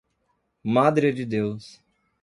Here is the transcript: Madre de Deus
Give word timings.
Madre 0.63 1.13
de 1.13 1.25
Deus 1.27 1.79